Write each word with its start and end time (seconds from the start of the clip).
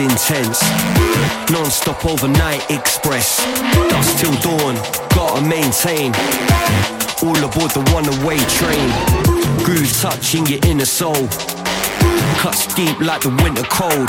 intense. 0.00 0.62
Non-stop 1.50 2.04
overnight 2.06 2.70
express. 2.70 3.38
Dust 3.90 4.18
till 4.18 4.34
dawn, 4.40 4.74
gotta 5.14 5.40
maintain. 5.40 6.12
All 7.22 7.36
aboard 7.36 7.72
the 7.72 7.82
one-away 7.92 8.38
train. 8.58 8.88
Groove 9.64 9.92
touching 10.00 10.46
your 10.46 10.60
inner 10.66 10.84
soul. 10.84 11.28
Cuts 12.38 12.72
deep 12.74 12.98
like 13.00 13.22
the 13.22 13.30
winter 13.42 13.64
cold. 13.64 14.08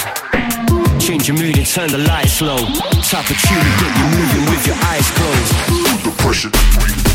Change 1.00 1.28
your 1.28 1.38
mood 1.38 1.58
and 1.58 1.66
turn 1.66 1.90
the 1.92 1.98
lights 1.98 2.42
low. 2.42 2.58
Type 2.58 3.30
of 3.30 3.38
tune 3.42 3.70
get 3.80 3.92
you 3.98 4.06
moving 4.18 4.46
with 4.52 4.68
your 4.68 4.76
eyes 4.76 5.10
closed. 5.12 6.04
The 6.04 6.12
pressure. 6.22 7.09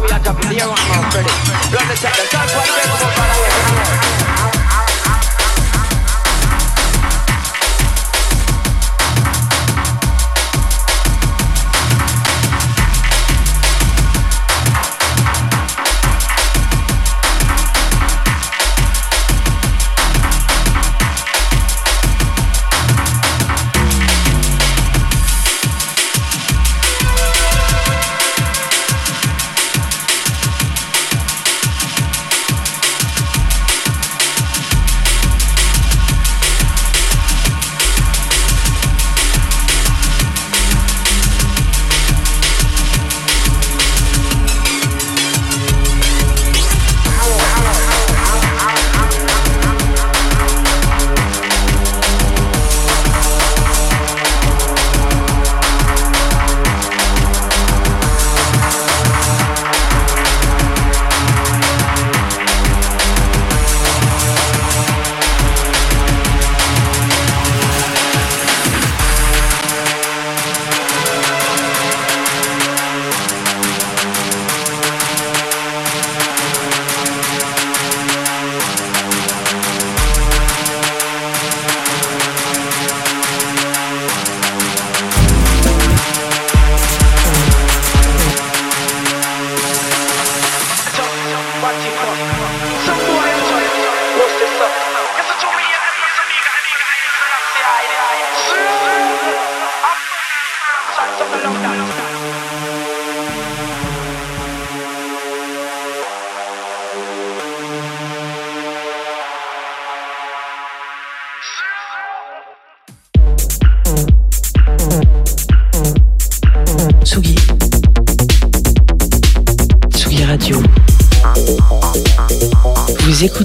we 0.00 0.10
are 0.10 0.20
dropping 0.20 0.50
the 0.50 0.60
air 0.60 0.68
on 0.68 0.74
my 0.74 1.10
credit. 1.10 1.32
Run 1.72 1.88
the 1.88 1.96
second, 1.96 2.28
the 2.30 2.38
rest 2.38 3.02
are. 3.02 3.08